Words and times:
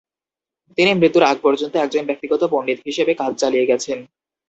তিনি 0.77 0.91
মৃত্যুর 0.93 1.23
আগ 1.23 1.37
পর্যন্ত 1.43 1.73
একজন 1.77 2.03
ব্যক্তিগত 2.05 2.41
পণ্ডিত 2.53 2.79
হিসেবে 2.87 3.11
কাজ 3.21 3.31
চালিয়ে 3.41 3.69
গেছেন। 3.71 3.97